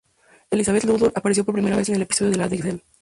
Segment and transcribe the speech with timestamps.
[0.49, 2.79] Elizabeth Ludlow apareció por primera vez en el episodio de la "The Cell".